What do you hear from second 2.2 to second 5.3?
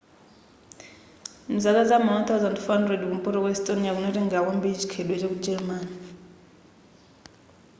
1400 kumpoto kwa estonia kunatengela kwambiri chikhalidwe cha